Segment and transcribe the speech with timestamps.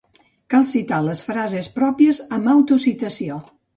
[0.53, 3.39] Cal citar les frases pròpies amb "autocitació".